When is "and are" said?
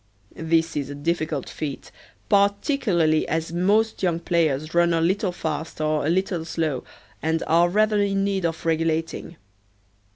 7.21-7.69